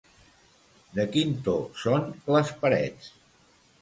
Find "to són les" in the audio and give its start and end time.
1.49-2.55